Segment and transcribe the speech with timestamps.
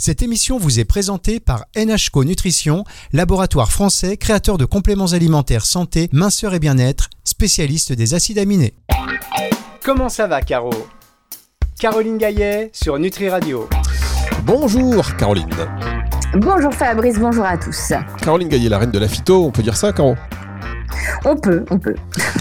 [0.00, 6.08] Cette émission vous est présentée par NHCO Nutrition, laboratoire français créateur de compléments alimentaires santé,
[6.12, 8.74] minceur et bien-être, spécialiste des acides aminés.
[9.82, 10.70] Comment ça va, Caro?
[11.80, 13.68] Caroline Gaillet sur Nutri Radio.
[14.44, 15.50] Bonjour Caroline.
[16.34, 17.92] Bonjour Fabrice, bonjour à tous.
[18.22, 20.14] Caroline Gaillet, la reine de la phyto, on peut dire ça, Caro?
[21.24, 21.96] On peut, on peut.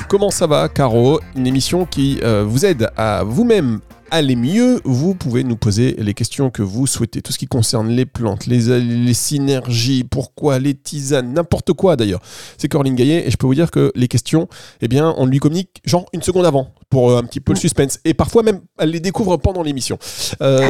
[0.07, 1.19] Comment ça va, Caro?
[1.35, 3.79] Une émission qui euh, vous aide à vous-même
[4.11, 7.21] aller mieux, vous pouvez nous poser les questions que vous souhaitez.
[7.21, 12.21] Tout ce qui concerne les plantes, les, synergies, pourquoi, les tisanes, n'importe quoi d'ailleurs.
[12.57, 14.47] C'est Caroline Gaillet et je peux vous dire que les questions,
[14.81, 17.57] eh bien, on lui communique genre une seconde avant pour euh, un petit peu le
[17.59, 17.99] suspense.
[18.05, 19.97] Et parfois même, elle les découvre pendant l'émission.
[20.41, 20.69] Euh,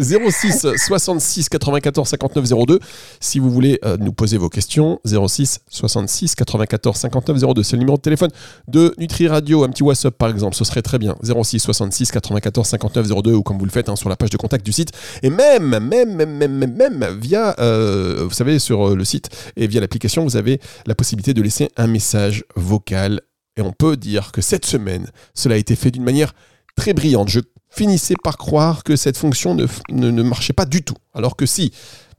[0.00, 2.78] 06 66 94 59 02.
[3.20, 7.62] Si vous voulez euh, nous poser vos questions, 06 66 94 59 02.
[7.62, 8.30] C'est le numéro de téléphone
[8.68, 9.64] de Nutri Radio.
[9.64, 11.16] Un petit WhatsApp par exemple, ce serait très bien.
[11.22, 14.36] 06 66 94 59 02 ou comme vous le faites hein, sur la page de
[14.36, 14.92] contact du site.
[15.22, 19.66] Et même, même, même, même, même, même via, euh, vous savez, sur le site et
[19.66, 23.20] via l'application, vous avez la possibilité de laisser un message vocal
[23.56, 26.32] et on peut dire que cette semaine, cela a été fait d'une manière
[26.76, 27.28] très brillante.
[27.28, 30.96] Je finissais par croire que cette fonction ne, ne, ne marchait pas du tout.
[31.14, 31.72] Alors que si,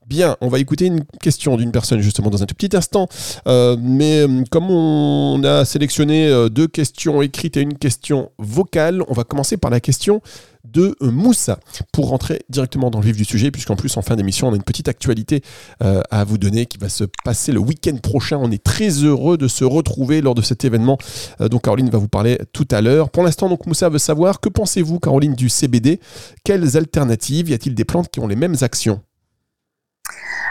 [0.05, 3.07] Bien, on va écouter une question d'une personne justement dans un tout petit instant.
[3.47, 9.01] Euh, mais euh, comme on a sélectionné euh, deux questions écrites et une question vocale,
[9.07, 10.21] on va commencer par la question
[10.65, 11.59] de Moussa
[11.91, 14.55] pour rentrer directement dans le vif du sujet, puisqu'en plus en fin d'émission, on a
[14.55, 15.41] une petite actualité
[15.81, 18.37] à vous donner qui va se passer le week-end prochain.
[18.37, 20.97] On est très heureux de se retrouver lors de cet événement
[21.41, 23.09] dont Caroline va vous parler tout à l'heure.
[23.09, 25.99] Pour l'instant, donc Moussa veut savoir que pensez-vous, Caroline, du CBD
[26.45, 27.49] Quelles alternatives?
[27.49, 29.01] Y a-t-il des plantes qui ont les mêmes actions?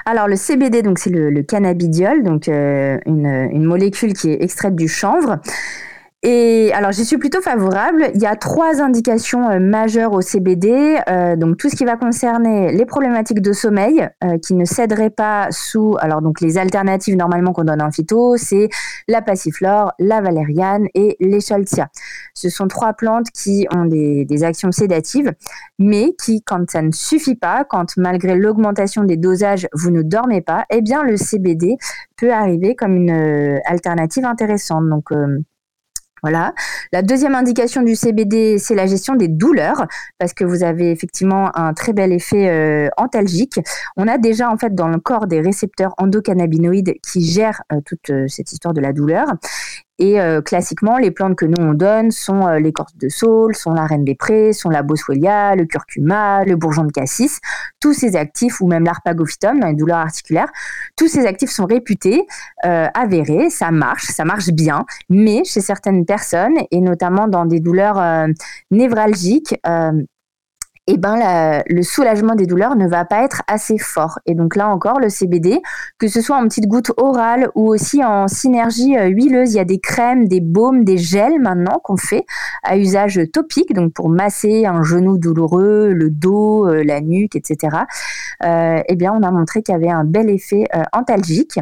[0.04, 4.88] Alors le CBD, donc c'est le, cannabidiol, donc euh, une molécule qui est extraite du
[4.88, 5.38] chanvre.
[6.24, 8.12] Et alors, j'y suis plutôt favorable.
[8.14, 11.00] Il y a trois indications euh, majeures au CBD.
[11.10, 15.10] Euh, donc, tout ce qui va concerner les problématiques de sommeil, euh, qui ne céderaient
[15.10, 15.96] pas sous.
[15.98, 18.68] Alors, donc, les alternatives normalement qu'on donne en phyto, c'est
[19.08, 21.88] la passiflore, la valériane et l'échaltia.
[22.34, 25.32] Ce sont trois plantes qui ont des, des actions sédatives,
[25.80, 30.40] mais qui, quand ça ne suffit pas, quand malgré l'augmentation des dosages, vous ne dormez
[30.40, 31.78] pas, eh bien, le CBD
[32.16, 34.88] peut arriver comme une euh, alternative intéressante.
[34.88, 35.38] Donc, euh,
[36.22, 36.54] voilà.
[36.92, 39.86] La deuxième indication du CBD, c'est la gestion des douleurs,
[40.18, 43.58] parce que vous avez effectivement un très bel effet euh, antalgique.
[43.96, 48.10] On a déjà en fait dans le corps des récepteurs endocannabinoïdes qui gèrent euh, toute
[48.10, 49.26] euh, cette histoire de la douleur.
[49.98, 53.72] Et euh, classiquement, les plantes que nous on donne sont euh, l'écorce de saule, sont
[53.72, 57.40] la reine des prés, sont la boswellia, le curcuma, le bourgeon de cassis.
[57.78, 60.50] Tous ces actifs, ou même l'arpagophytum dans les douleurs articulaires,
[60.96, 62.26] tous ces actifs sont réputés,
[62.64, 64.86] euh, avérés, ça marche, ça marche bien.
[65.10, 68.28] Mais chez certaines personnes, et notamment dans des douleurs euh,
[68.70, 69.92] névralgiques, euh,
[70.88, 74.18] eh ben le soulagement des douleurs ne va pas être assez fort.
[74.26, 75.60] Et donc là encore, le CBD,
[75.98, 79.60] que ce soit en petites gouttes orales ou aussi en synergie euh, huileuse, il y
[79.60, 82.24] a des crèmes, des baumes, des gels maintenant qu'on fait
[82.64, 87.76] à usage topique, donc pour masser un genou douloureux, le dos, euh, la nuque, etc.
[88.44, 91.60] Euh, eh bien, on a montré qu'il y avait un bel effet antalgique.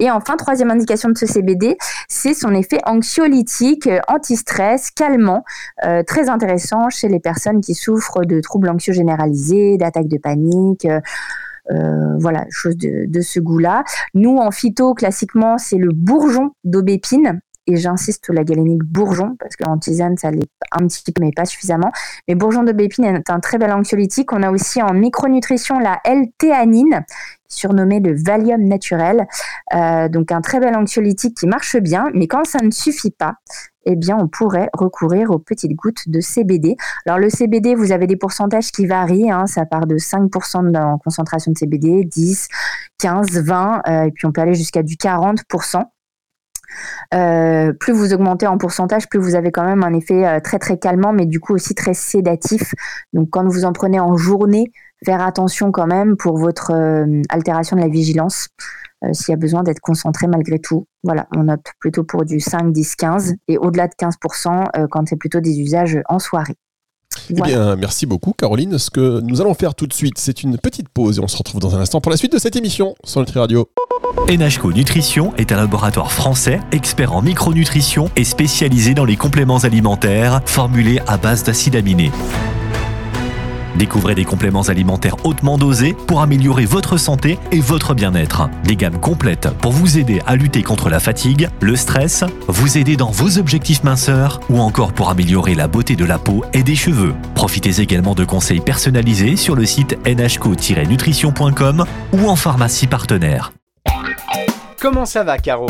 [0.00, 1.76] Et enfin, troisième indication de ce CBD,
[2.08, 5.44] c'est son effet anxiolytique, euh, anti-stress, calmant,
[5.84, 10.86] euh, très intéressant chez les personnes qui souffrent de troubles anxieux généralisés, d'attaques de panique.
[11.70, 13.84] euh, voilà, chose de, de ce goût-là.
[14.14, 17.40] Nous, en phyto, classiquement, c'est le bourgeon d'aubépine.
[17.66, 21.44] Et j'insiste la galénique bourgeon, parce qu'en tisane, ça l'est un petit peu, mais pas
[21.44, 21.92] suffisamment.
[22.26, 24.32] Mais bourgeon d'aubépine est un très bel anxiolytique.
[24.32, 27.04] On a aussi en micronutrition la L-théanine,
[27.48, 29.26] surnommée le Valium naturel.
[29.74, 33.34] Euh, donc un très bel anxiolytique qui marche bien, mais quand ça ne suffit pas,
[33.84, 36.76] eh bien on pourrait recourir aux petites gouttes de CBD.
[37.06, 40.78] Alors le CBD, vous avez des pourcentages qui varient, hein, ça part de 5% de-
[40.78, 42.48] en concentration de CBD, 10,
[42.98, 45.84] 15, 20, euh, et puis on peut aller jusqu'à du 40%.
[47.14, 50.58] Euh, plus vous augmentez en pourcentage, plus vous avez quand même un effet euh, très
[50.58, 52.74] très calmant, mais du coup aussi très sédatif.
[53.12, 54.72] Donc quand vous en prenez en journée,
[55.04, 58.48] faire attention quand même pour votre euh, altération de la vigilance,
[59.12, 60.86] s'il y a besoin d'être concentré malgré tout.
[61.02, 65.08] Voilà, on opte plutôt pour du 5, 10, 15 et au-delà de 15% euh, quand
[65.08, 66.56] c'est plutôt des usages en soirée.
[67.30, 68.78] Eh bien, merci beaucoup, Caroline.
[68.78, 71.36] Ce que nous allons faire tout de suite, c'est une petite pause et on se
[71.36, 73.68] retrouve dans un instant pour la suite de cette émission sur Nutri Radio.
[74.28, 80.40] NHCO Nutrition est un laboratoire français, expert en micronutrition et spécialisé dans les compléments alimentaires
[80.46, 82.10] formulés à base d'acides aminés.
[83.76, 88.48] Découvrez des compléments alimentaires hautement dosés pour améliorer votre santé et votre bien-être.
[88.64, 92.96] Des gammes complètes pour vous aider à lutter contre la fatigue, le stress, vous aider
[92.96, 96.76] dans vos objectifs minceurs ou encore pour améliorer la beauté de la peau et des
[96.76, 97.14] cheveux.
[97.34, 103.52] Profitez également de conseils personnalisés sur le site nhco-nutrition.com ou en pharmacie partenaire.
[104.80, 105.68] Comment ça va, Caro?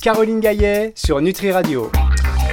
[0.00, 1.90] Caroline Gaillet sur Nutri Radio.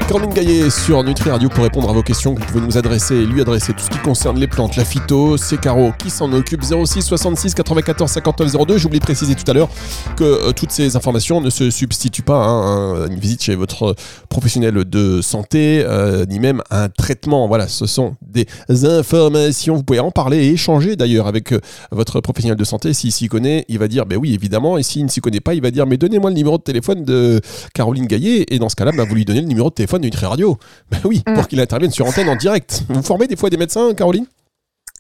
[0.08, 3.16] Caroline Gaillet sur Nutri Radio pour répondre à vos questions que vous pouvez nous adresser
[3.16, 6.32] et lui adresser tout ce qui concerne les plantes, la phyto, c'est Caro qui s'en
[6.34, 8.78] occupe 06 66 94 59 02.
[8.78, 9.70] J'oublie de préciser tout à l'heure
[10.18, 13.96] que euh, toutes ces informations ne se substituent pas hein, à une visite chez votre
[14.30, 17.48] professionnel de santé euh, ni même à un traitement.
[17.48, 18.46] Voilà, ce sont des
[18.86, 19.76] informations.
[19.76, 21.62] Vous pouvez en parler et échanger d'ailleurs avec euh,
[21.92, 22.94] votre professionnel de santé.
[22.94, 25.54] S'il s'y connaît, il va dire ben oui évidemment et s'il ne s'y connaît pas,
[25.54, 27.40] il va dire mais donnez-moi le numéro de téléphone de
[27.74, 30.30] Caroline Gaillet et dans ce cas-là, ben, vous lui donnez le numéro de téléphone téléphone
[30.30, 30.58] Radio.
[30.92, 31.48] Ben oui, pour mm.
[31.48, 32.84] qu'il intervienne sur antenne en direct.
[32.90, 34.26] Vous formez des fois des médecins, Caroline?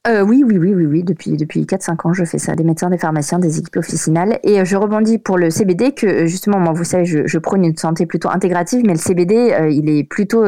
[0.06, 1.04] Euh, oui, oui, oui, oui, oui.
[1.04, 2.56] Depuis, depuis 4-5 ans, je fais ça.
[2.56, 4.38] Des médecins, des pharmaciens, des équipes officinales.
[4.44, 7.64] Et euh, je rebondis pour le CBD que, euh, justement, moi, vous savez, je, prône
[7.64, 10.46] une santé plutôt intégrative, mais le CBD, il est plutôt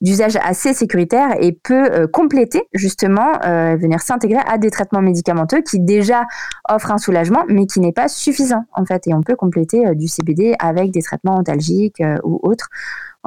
[0.00, 3.32] d'usage assez sécuritaire et peut compléter, justement,
[3.76, 6.26] venir s'intégrer à des traitements médicamenteux qui déjà
[6.68, 9.06] offrent un soulagement, mais qui n'est pas suffisant, en fait.
[9.06, 12.68] Et on peut compléter du CBD avec des traitements antalgiques ou autres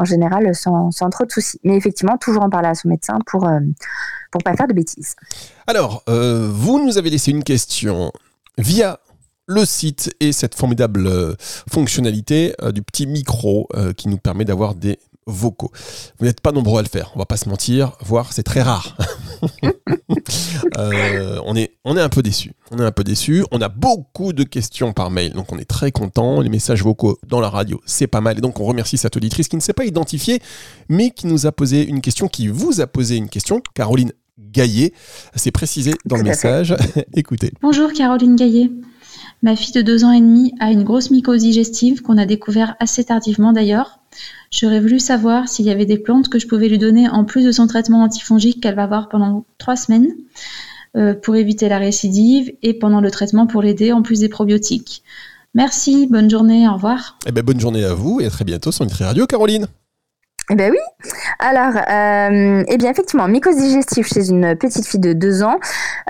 [0.01, 1.59] en général sans, trop de soucis.
[1.63, 3.71] Mais effectivement, toujours en parler à son médecin pour ne
[4.31, 5.15] pour pas faire de bêtises.
[5.67, 8.11] Alors, euh, vous nous avez laissé une question
[8.57, 8.99] via
[9.45, 13.67] le site et cette formidable euh, fonctionnalité euh, du petit micro
[13.97, 14.97] qui nous permet d'avoir des
[15.31, 15.71] vocaux.
[16.19, 18.61] Vous n'êtes pas nombreux à le faire, on va pas se mentir, voire c'est très
[18.61, 18.97] rare.
[20.77, 22.53] on, est, on est un peu déçu.
[22.71, 23.43] On est un peu déçu.
[23.51, 26.41] On a beaucoup de questions par mail, donc on est très content.
[26.41, 28.37] Les messages vocaux dans la radio, c'est pas mal.
[28.37, 30.39] Et donc on remercie cette auditrice qui ne s'est pas identifiée,
[30.89, 33.61] mais qui nous a posé une question, qui vous a posé une question.
[33.73, 34.93] Caroline Gaillet.
[35.35, 36.75] C'est précisé dans le message.
[37.15, 37.51] Écoutez.
[37.61, 38.71] Bonjour Caroline Gaillet.
[39.43, 42.75] Ma fille de deux ans et demi a une grosse mycose digestive qu'on a découvert
[42.79, 44.00] assez tardivement d'ailleurs.
[44.51, 47.45] J'aurais voulu savoir s'il y avait des plantes que je pouvais lui donner en plus
[47.45, 50.09] de son traitement antifongique qu'elle va avoir pendant trois semaines
[50.97, 55.03] euh, pour éviter la récidive et pendant le traitement pour l'aider en plus des probiotiques.
[55.53, 57.17] Merci, bonne journée, au revoir.
[57.25, 59.67] Eh ben, bonne journée à vous et à très bientôt sur Nutri Radio, Caroline.
[60.49, 60.79] Eh ben oui.
[61.39, 65.59] Alors, euh, eh bien effectivement, mycose digestive chez une petite fille de 2 ans.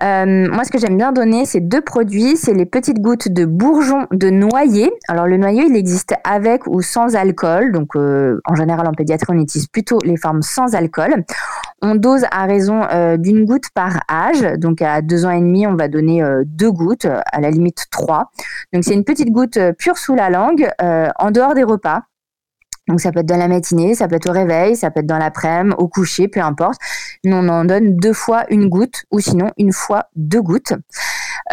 [0.01, 2.37] Euh, moi, ce que j'aime bien donner, c'est deux produits.
[2.37, 4.91] C'est les petites gouttes de bourgeon de noyer.
[5.09, 7.71] Alors, le noyer, il existe avec ou sans alcool.
[7.71, 11.23] Donc, euh, en général, en pédiatrie, on utilise plutôt les formes sans alcool.
[11.81, 12.81] On dose à raison
[13.17, 14.41] d'une goutte par âge.
[14.59, 18.29] Donc, à 2 ans et demi, on va donner deux gouttes, à la limite trois.
[18.71, 22.03] Donc, c'est une petite goutte pure sous la langue, en dehors des repas.
[22.87, 25.05] Donc ça peut être dans la matinée, ça peut être au réveil, ça peut être
[25.05, 26.79] dans l'après-midi, au coucher, peu importe.
[27.23, 30.73] Nous, on en donne deux fois une goutte ou sinon une fois deux gouttes.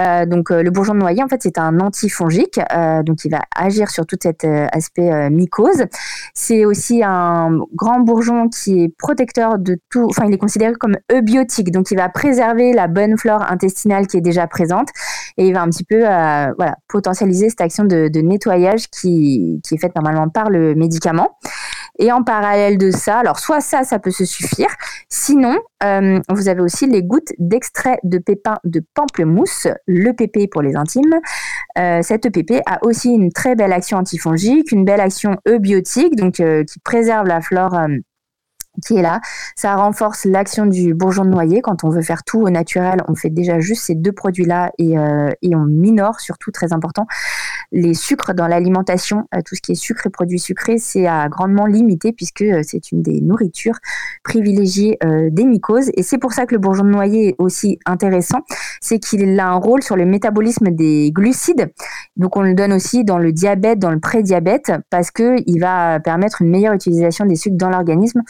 [0.01, 3.31] Euh, donc euh, le bourgeon de noyer, en fait, c'est un antifongique, euh, donc il
[3.31, 5.85] va agir sur tout cet aspect mycose.
[6.35, 10.97] C'est aussi un grand bourgeon qui est protecteur de tout, enfin il est considéré comme
[11.13, 14.89] eubiotique, donc il va préserver la bonne flore intestinale qui est déjà présente
[15.39, 19.95] et il va un petit peu voilà, potentialiser cette action de, nettoyage qui, est faite
[19.95, 21.39] normalement par le médicament.
[22.01, 24.69] Et en parallèle de ça, alors soit ça, ça peut se suffire.
[25.09, 30.63] Sinon, euh, vous avez aussi les gouttes d'extrait de pépins de pamplemousse, le PP pour
[30.63, 31.15] les intimes.
[31.77, 36.39] Euh, cette EPP a aussi une très belle action antifongique, une belle action eubiotique, donc
[36.39, 37.77] euh, qui préserve la flore
[38.85, 39.21] qui est là.
[39.57, 41.61] Ça renforce l'action du bourgeon de noyer.
[41.63, 44.99] Quand on veut faire tout au naturel, on fait déjà juste ces deux produits-là et,
[44.99, 47.07] euh, on minore, surtout très important,
[47.73, 49.27] les sucres dans l'alimentation.
[49.35, 52.61] Euh, tout ce qui est sucre et produits sucrés, c'est à grandement limité puisque euh,
[52.63, 53.79] c'est une des nourritures
[54.23, 54.99] privilégiées
[55.31, 55.91] des mycoses.
[55.97, 58.41] Et c'est pour ça que le bourgeon de noyer est aussi intéressant.
[58.81, 61.73] C'est qu'il a un rôle sur le métabolisme des glucides.
[62.17, 66.43] Donc on le donne aussi dans le diabète, dans le prédiabète, parce qu'il va permettre
[66.43, 68.23] une meilleure utilisation des sucres dans l'organisme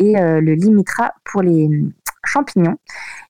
[0.00, 1.92] et euh, le limitera pour les hum,
[2.24, 2.76] champignons.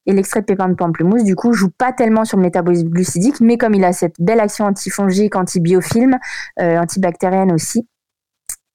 [0.06, 3.40] Et l'extrait de pépins de pamplemousse, du coup, joue pas tellement sur le métabolisme glucidique,
[3.40, 6.18] mais comme il a cette belle action antifongique, antibiofilm,
[6.60, 7.86] euh, antibactérienne aussi,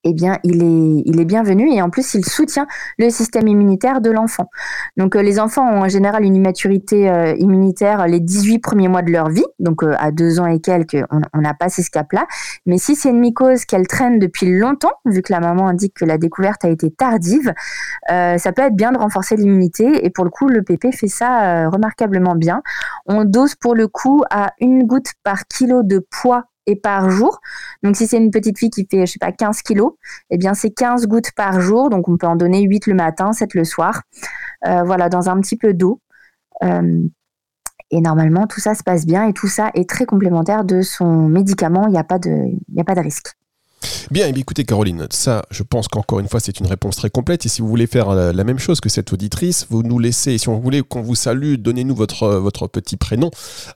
[0.06, 2.68] eh bien, il est, il est bienvenu et en plus, il soutient
[3.00, 4.50] le système immunitaire de l'enfant.
[4.98, 9.02] Donc, euh, les enfants ont en général une immaturité euh, immunitaire les 18 premiers mois
[9.02, 9.46] de leur vie.
[9.58, 12.28] Donc, euh, à deux ans et quelques, on n'a pas ces cap-là.
[12.68, 16.06] Mais si c'est une mycose qu'elle traîne depuis longtemps, vu que la maman indique que
[16.06, 17.54] la découverte a été tardive,
[18.08, 20.06] ça peut être bien de renforcer l'immunité.
[20.06, 22.62] Et pour le coup, le PP fait ça remarquablement bien.
[23.06, 27.40] On dose pour le coup à une goutte par kilo de poids et par jour.
[27.84, 29.94] Donc si c'est une petite fille qui fait, je sais pas, 15 kilos,
[30.30, 31.90] eh bien c'est 15 gouttes par jour.
[31.90, 34.02] Donc on peut en donner 8 le matin, 7 le soir.
[34.66, 36.02] Euh, voilà, dans un petit peu d'eau.
[37.92, 41.28] et normalement, tout ça se passe bien et tout ça est très complémentaire de son
[41.30, 41.86] médicament.
[41.88, 43.36] Il n'y a, a pas de risque.
[44.12, 47.46] Bien, eh écoutez Caroline, ça, je pense qu'encore une fois, c'est une réponse très complète.
[47.46, 50.38] Et si vous voulez faire euh, la, même chose que cette auditrice, vous nous laissez,
[50.38, 53.32] si on voulait qu'on vous salue, donnez-nous votre, euh, votre petit prénom.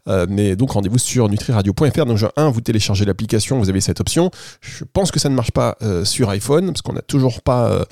[0.07, 2.05] Euh, mais donc, rendez-vous sur nutriradio.fr.
[2.05, 4.29] Donc, 1, vous téléchargez l'application, vous avez cette option.
[4.61, 7.85] Je pense que ça ne marche pas sur iPhone, parce qu'on n'a toujours pas,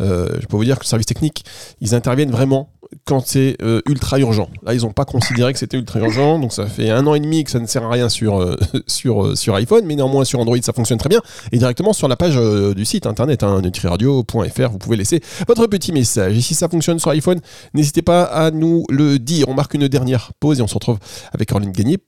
[0.00, 1.44] je peux vous dire que le service technique,
[1.80, 2.70] ils interviennent vraiment
[3.04, 4.48] quand c'est euh, ultra urgent.
[4.62, 7.20] Là, ils n'ont pas considéré que c'était ultra urgent, donc ça fait un an et
[7.20, 10.24] demi que ça ne sert à rien sur, euh, sur, euh, sur iPhone, mais néanmoins
[10.24, 11.20] sur Android ça fonctionne très bien.
[11.52, 15.92] Et directement sur la page du site internet, hein, nutriradio.fr, vous pouvez laisser votre petit
[15.92, 16.36] message.
[16.36, 17.40] Et si ça fonctionne sur iPhone,
[17.74, 19.48] n'hésitez pas à nous le dire.
[19.48, 20.98] On marque une dernière pause et on se retrouve
[21.32, 21.98] avec Caroline Gagné.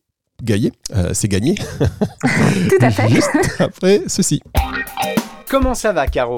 [0.43, 0.73] Gaillet,
[1.15, 1.55] c'est gagné.
[1.81, 3.09] Tout à fait.
[3.09, 4.43] Juste après ceci.
[5.49, 6.37] Comment ça va, Caro?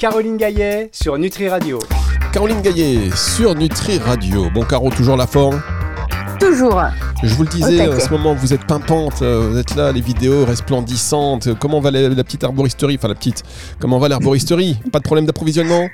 [0.00, 1.78] Caroline Gaillet sur Nutri Radio.
[2.32, 4.48] Caroline Gaillet sur Nutri Radio.
[4.48, 5.60] Bon, Caro, toujours la forme
[6.40, 6.82] Toujours.
[7.22, 10.00] Je vous le disais, en ce moment, vous êtes pimpante, euh, vous êtes là, les
[10.00, 11.50] vidéos resplendissantes.
[11.58, 13.42] Comment va la, la petite arboristerie Enfin, la petite.
[13.78, 14.78] Comment va l'arboristerie?
[14.90, 15.90] Pas de problème d'approvisionnement?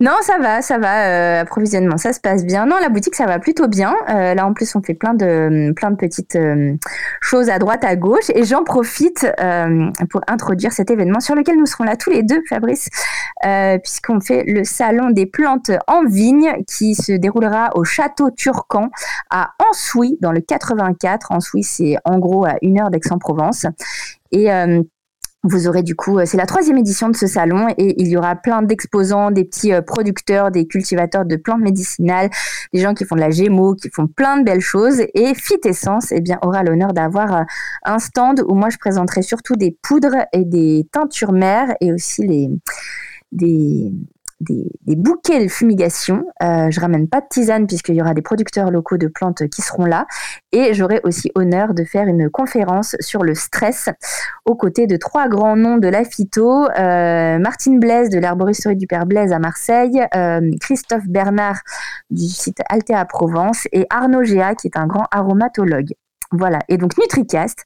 [0.00, 1.06] Non, ça va, ça va.
[1.06, 2.66] Euh, approvisionnement, ça se passe bien.
[2.66, 3.94] Non, la boutique, ça va plutôt bien.
[4.08, 6.74] Euh, là, en plus, on fait plein de, plein de petites euh,
[7.20, 8.30] choses à droite, à gauche.
[8.34, 9.26] Et j'en profite
[10.10, 12.88] pour introduire cet événement sur lequel nous serons là tous les deux, Fabrice,
[13.82, 18.90] puisqu'on fait le salon des plantes en vigne qui se déroulera au château Turcan
[19.30, 21.32] à Ansouy, dans le 84.
[21.32, 23.66] Ansouy, c'est en gros à une heure d'Aix-en-Provence.
[24.32, 24.50] Et
[25.44, 28.16] vous aurez du coup, euh, c'est la troisième édition de ce salon et il y
[28.16, 32.30] aura plein d'exposants, des petits euh, producteurs, des cultivateurs de plantes médicinales,
[32.72, 35.02] des gens qui font de la gémeaux, qui font plein de belles choses.
[35.12, 37.42] Et Fit Essence, eh bien, aura l'honneur d'avoir euh,
[37.84, 42.26] un stand où moi je présenterai surtout des poudres et des teintures mères et aussi
[42.26, 42.48] les,
[43.30, 43.92] des,
[44.44, 46.24] des, bouquets de fumigation.
[46.42, 49.62] Euh, je ramène pas de tisane puisqu'il y aura des producteurs locaux de plantes qui
[49.62, 50.06] seront là.
[50.52, 53.88] Et j'aurai aussi honneur de faire une conférence sur le stress
[54.44, 56.68] aux côtés de trois grands noms de la phyto.
[56.70, 61.60] Euh, Martine Blaise de l'arboristerie du Père Blaise à Marseille, euh, Christophe Bernard
[62.10, 65.94] du site Altea Provence et Arnaud Géa qui est un grand aromatologue.
[66.32, 66.58] Voilà.
[66.68, 67.64] Et donc NutriCast,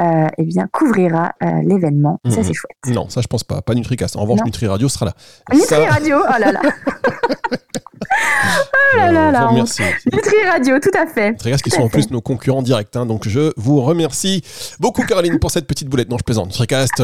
[0.00, 2.20] euh, eh bien, couvrira euh, l'événement.
[2.28, 2.44] Ça, mhm.
[2.44, 2.76] c'est chouette.
[2.88, 3.62] Non, ça, je pense pas.
[3.62, 4.16] Pas NutriCast.
[4.16, 5.12] En revanche, Nutri Radio sera là.
[5.52, 6.60] Nutri Radio, oh là là.
[8.02, 9.50] oh là là là.
[9.52, 11.32] Nutri Radio, tout à fait.
[11.32, 12.94] NutriCast qui sont en plus nos concurrents directs.
[12.96, 14.42] Hein, donc, je vous remercie
[14.80, 16.10] beaucoup, Caroline, pour cette petite boulette.
[16.10, 16.48] Non, je plaisante.
[16.48, 17.02] NutriCast,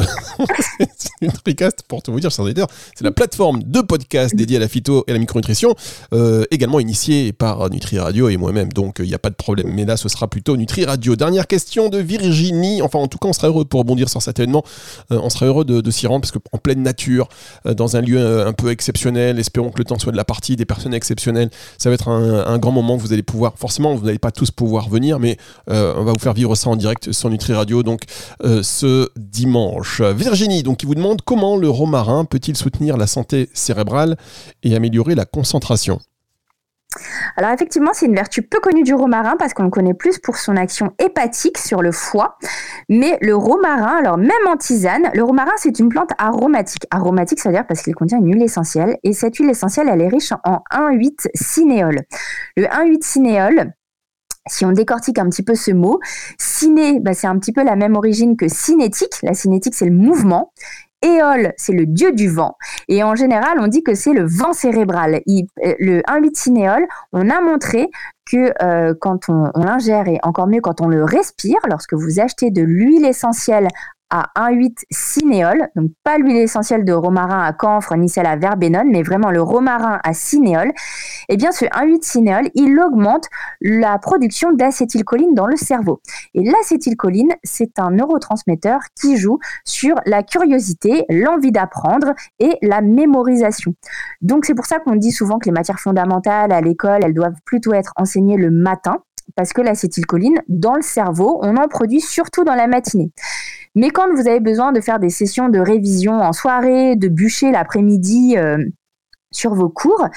[1.22, 5.10] NutriCast, pour tout vous dire, c'est la plateforme de podcast dédiée à la phyto et
[5.10, 5.74] à la micronutrition,
[6.12, 8.72] euh, également initiée par Nutri Radio et moi-même.
[8.72, 9.72] Donc, il n'y a pas de problème.
[9.72, 11.16] Mais là, ce sera plutôt Nutri Radio.
[11.16, 12.82] Dernière question de Virginie.
[12.82, 14.64] Enfin, en tout cas, on serait heureux pour rebondir sur cet événement.
[15.12, 17.28] Euh, on serait heureux de, s'y rendre parce qu'en pleine nature,
[17.66, 20.24] euh, dans un lieu euh, un peu exceptionnel, espérons que le temps soit de la
[20.24, 24.04] partie, des personnes exceptionnelles, ça va être un, grand moment vous allez pouvoir, forcément, vous
[24.04, 25.36] n'allez pas tous pouvoir venir, mais
[25.68, 28.02] on va vous faire vivre ça en direct sur Nutri Radio, donc
[28.42, 30.00] ce dimanche.
[30.00, 34.16] Virginie, donc, qui vous demande comment le romarin peut-il soutenir la santé cérébrale
[34.62, 36.00] et améliorer la concentration?
[37.36, 40.36] Alors effectivement, c'est une vertu peu connue du romarin parce qu'on le connaît plus pour
[40.36, 42.36] son action hépatique sur le foie.
[42.88, 46.86] Mais le romarin, alors même en tisane, le romarin c'est une plante aromatique.
[46.90, 50.00] Aromatique, ça veut dire parce qu'il contient une huile essentielle et cette huile essentielle, elle
[50.00, 52.00] est riche en 1,8 cinéole.
[52.56, 53.72] Le 1,8 cinéole,
[54.48, 56.00] si on décortique un petit peu ce mot,
[56.38, 59.14] ciné, bah, c'est un petit peu la même origine que cinétique.
[59.22, 60.52] La cinétique, c'est le mouvement.
[61.02, 62.56] Éole, c'est le dieu du vent.
[62.88, 65.14] Et en général, on dit que c'est le vent cérébral.
[65.14, 67.88] Euh, le 1,8 cinéole, on a montré
[68.30, 72.20] que euh, quand on, on l'ingère, et encore mieux quand on le respire, lorsque vous
[72.20, 73.68] achetez de l'huile essentielle
[74.10, 78.88] à 1,8 cinéole, donc pas l'huile essentielle de romarin à camphre ni celle à verbenone,
[78.90, 80.72] mais vraiment le romarin à cinéole,
[81.28, 83.28] eh bien ce 1,8 cinéole, il augmente
[83.60, 86.00] la production d'acétylcholine dans le cerveau.
[86.34, 93.74] Et l'acétylcholine, c'est un neurotransmetteur qui joue sur la curiosité, l'envie d'apprendre et la mémorisation.
[94.20, 97.40] Donc c'est pour ça qu'on dit souvent que les matières fondamentales à l'école, elles doivent
[97.44, 98.98] plutôt être enseignées le matin
[99.36, 103.12] parce que l'acétylcholine, dans le cerveau, on en produit surtout dans la matinée.
[103.74, 107.52] Mais quand vous avez besoin de faire des sessions de révision en soirée, de bûcher
[107.52, 108.58] l'après-midi, euh,
[109.32, 110.08] sur vos cours,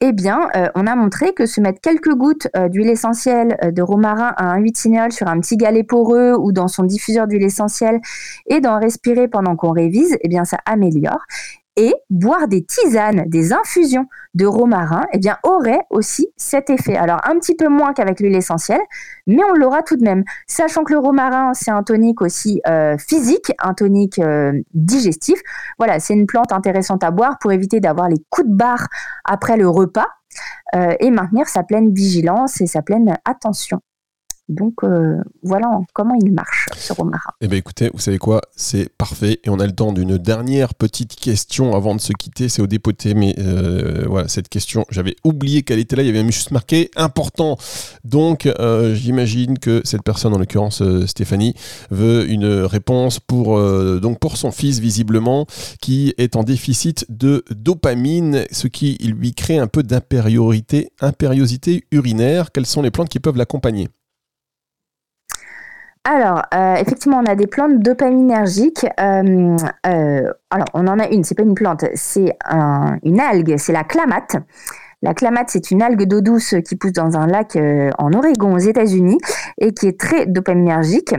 [0.00, 3.82] eh bien, euh, on a montré que se mettre quelques gouttes euh, d'huile essentielle de
[3.82, 7.42] romarin à un 8 cinéole sur un petit galet poreux ou dans son diffuseur d'huile
[7.42, 8.00] essentielle
[8.46, 11.24] et d'en respirer pendant qu'on révise, eh bien, ça améliore
[11.80, 16.94] et boire des tisanes, des infusions de romarin, eh bien, aurait aussi cet effet.
[16.94, 18.82] Alors, un petit peu moins qu'avec l'huile essentielle,
[19.26, 20.22] mais on l'aura tout de même.
[20.46, 25.40] Sachant que le romarin, c'est un tonique aussi euh, physique, un tonique euh, digestif.
[25.78, 28.86] Voilà, c'est une plante intéressante à boire pour éviter d'avoir les coups de barre
[29.24, 30.08] après le repas
[31.00, 33.80] et maintenir sa pleine vigilance et sa pleine attention.
[34.50, 37.30] Donc euh, voilà comment il marche ce romarin.
[37.40, 38.42] Eh bien écoutez, vous savez quoi?
[38.56, 39.40] C'est parfait.
[39.44, 42.48] Et on a le temps d'une dernière petite question avant de se quitter.
[42.48, 46.02] C'est au dépoté, mais euh, voilà, cette question, j'avais oublié qu'elle était là.
[46.02, 47.56] Il y avait juste marqué important.
[48.04, 51.54] Donc euh, j'imagine que cette personne, en l'occurrence Stéphanie,
[51.90, 53.60] veut une réponse pour,
[54.00, 55.46] donc pour son fils, visiblement,
[55.80, 62.50] qui est en déficit de dopamine, ce qui lui crée un peu d'impériosité impériosité urinaire.
[62.52, 63.88] Quelles sont les plantes qui peuvent l'accompagner?
[66.04, 68.86] Alors, euh, effectivement, on a des plantes dopaminergiques.
[68.98, 72.36] Euh, euh, alors, on en a une, c'est pas une plante, c'est
[73.02, 74.36] une algue, c'est la clamate.
[75.02, 77.56] La clamate, c'est une algue d'eau douce qui pousse dans un lac
[77.98, 79.18] en Oregon, aux États-Unis,
[79.58, 81.14] et qui est très dopaminergique.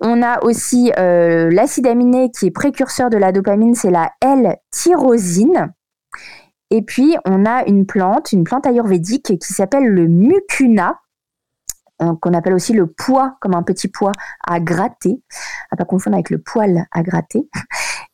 [0.00, 5.72] On a aussi l'acide aminé qui est précurseur de la dopamine, c'est la L-tyrosine.
[6.70, 11.01] Et puis, on a une plante, une plante ayurvédique qui s'appelle le mucuna
[12.20, 14.12] qu'on appelle aussi le pois, comme un petit pois
[14.46, 15.22] à gratter,
[15.70, 17.48] à pas confondre avec le poil à gratter.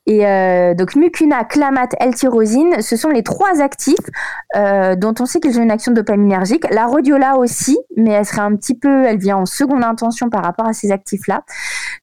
[0.09, 3.95] Et euh, donc mucuna, clamate, L-tyrosine, ce sont les trois actifs
[4.57, 6.65] euh, dont on sait qu'ils ont une action dopaminergique.
[6.71, 10.43] La rhodiola aussi, mais elle serait un petit peu, elle vient en seconde intention par
[10.43, 11.43] rapport à ces actifs-là.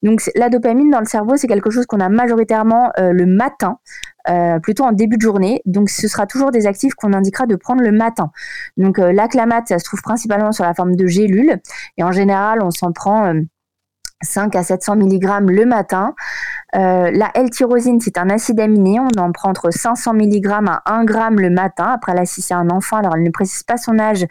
[0.04, 3.80] Donc la dopamine dans le cerveau, c'est quelque chose qu'on a majoritairement euh, le matin,
[4.28, 5.62] euh, plutôt en début de journée.
[5.66, 8.32] Donc, ce sera toujours des actifs qu'on indiquera de prendre le matin.
[8.75, 11.62] Donc, euh, l'acclamate, ça se trouve principalement sur la forme de gélules.
[11.98, 13.32] Et en général, on s'en prend
[14.24, 16.16] 5 euh, à 700 mg le matin.
[16.74, 19.00] la L-tyrosine, c'est un acide aminé.
[19.00, 21.92] On en prend entre 500 mg à 1 g le matin.
[21.94, 24.25] Après, là, si c'est un enfant, alors elle ne précise pas son âge,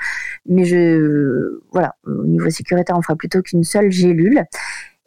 [0.46, 4.44] mais je, voilà, au niveau sécuritaire, on fera plutôt qu'une seule gélule.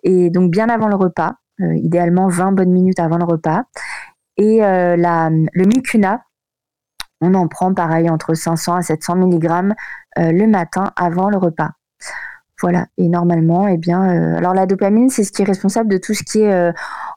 [0.08, 3.64] Et donc, bien avant le repas, idéalement 20 bonnes minutes avant le repas.
[4.38, 6.22] Et euh, la, le mucuna,
[7.20, 9.46] on en prend pareil entre 500 à 700 mg
[10.20, 11.72] euh, le matin avant le repas.
[12.62, 12.88] Voilà.
[12.98, 16.14] Et normalement, eh bien, euh, alors la dopamine, c'est ce qui est responsable de tout
[16.14, 16.72] ce qui est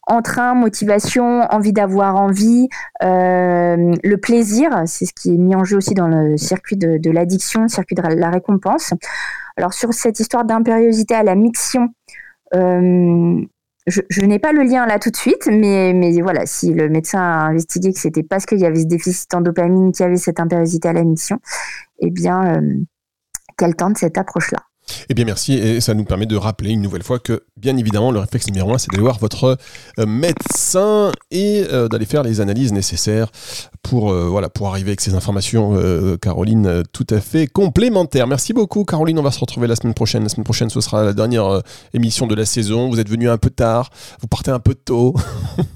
[0.07, 2.69] entrain, motivation, envie d'avoir envie,
[3.01, 7.11] le plaisir, c'est ce qui est mis en jeu aussi dans le circuit de, de
[7.11, 8.93] l'addiction, le circuit de la récompense.
[9.57, 11.89] Alors sur cette histoire d'impériosité à la miction,
[12.53, 17.21] je, n'ai pas le lien là tout de suite, mais, mais voilà, si le médecin
[17.21, 20.17] a investigué que c'était parce qu'il y avait ce déficit en dopamine, qu'il y avait
[20.17, 21.39] cette impériosité à la mission,
[21.99, 22.75] eh bien, euh,
[23.57, 24.61] qu'elle tente cette approche-là.
[25.09, 25.55] Eh bien, merci.
[25.55, 28.73] Et ça nous permet de rappeler une nouvelle fois que, bien évidemment, le réflexe numéro
[28.75, 29.59] un, c'est d'aller voir votre
[29.99, 33.29] euh, médecin et euh, d'aller faire les analyses nécessaires
[33.83, 35.77] pour, euh, voilà, pour arriver avec ces informations,
[36.21, 38.27] Caroline, tout à fait complémentaires.
[38.27, 39.19] Merci beaucoup, Caroline.
[39.19, 40.23] On va se retrouver la semaine prochaine.
[40.23, 41.63] La semaine prochaine, ce sera la dernière
[41.95, 42.89] émission de la saison.
[42.89, 45.15] Vous êtes venu un peu tard, vous partez un peu tôt.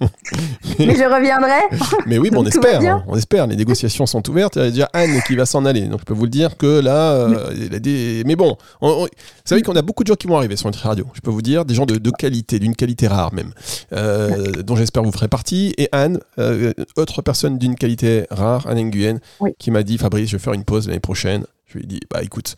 [0.78, 1.76] mais, je reviendrai.
[2.06, 2.80] mais oui, on espère.
[2.80, 3.04] Hein.
[3.06, 3.46] on espère.
[3.46, 4.56] Les négociations sont ouvertes.
[4.56, 5.82] Il y a déjà Anne qui va s'en aller.
[5.88, 8.22] Donc, je peux vous le dire que là, il a des...
[8.26, 10.86] mais bon, on, vous savez qu'on a beaucoup de gens qui vont arriver sur notre
[10.86, 11.06] radio.
[11.14, 13.52] Je peux vous dire, des gens de, qualité, d'une qualité rare même,
[13.92, 15.74] euh, dont j'espère vous ferez partie.
[15.78, 19.18] Et Anne, euh, autre personne d'une qualité rare, Anne Nguyen,
[19.58, 21.44] qui m'a dit Fabrice, je vais faire une pause l'année prochaine.
[21.66, 22.56] Je lui ai dit Bah écoute,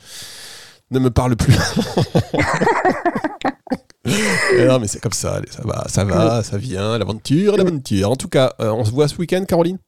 [0.91, 1.55] ne me parle plus.
[4.67, 8.11] non, mais c'est comme ça, ça va, ça va, ça vient, l'aventure, l'aventure.
[8.11, 9.79] En tout cas, euh, on se voit ce week-end, Caroline?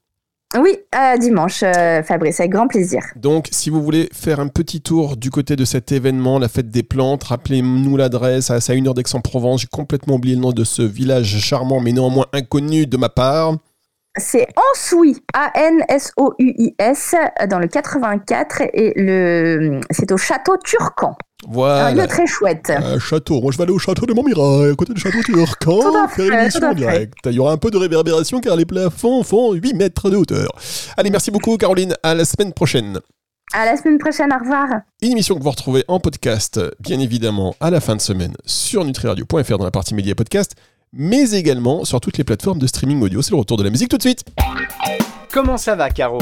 [0.56, 0.78] Oui,
[1.20, 3.02] dimanche, euh, Fabrice, avec grand plaisir.
[3.16, 6.70] Donc, si vous voulez faire un petit tour du côté de cet événement, la fête
[6.70, 9.60] des plantes, rappelez-nous l'adresse, c'est à une heure d'Aix-en-Provence.
[9.60, 13.56] J'ai complètement oublié le nom de ce village charmant, mais néanmoins inconnu de ma part.
[14.16, 17.14] C'est Ansouis, A-N-S-O-U-I-S,
[17.48, 19.80] dans le 84, et le...
[19.90, 21.16] c'est au château Turcan.
[21.46, 21.86] Voilà.
[21.86, 22.70] Un lieu très chouette.
[22.70, 23.40] Un château.
[23.40, 26.40] Moi, je vais aller au château de Montmirail, à côté du château Turcan, faire une
[26.40, 27.14] émission directe.
[27.26, 30.48] Il y aura un peu de réverbération car les plafonds font 8 mètres de hauteur.
[30.96, 31.94] Allez, merci beaucoup, Caroline.
[32.02, 32.98] À la semaine prochaine.
[33.54, 34.66] À la semaine prochaine, au revoir.
[35.00, 38.84] Une émission que vous retrouvez en podcast, bien évidemment, à la fin de semaine sur
[38.84, 40.54] nutriradio.fr dans la partie média podcast,
[40.92, 43.22] mais également sur toutes les plateformes de streaming audio.
[43.22, 44.24] C'est le retour de la musique tout de suite.
[45.32, 46.18] Comment ça va, Caro?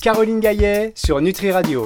[0.00, 1.80] Caroline Gaillet sur Nutri Radio.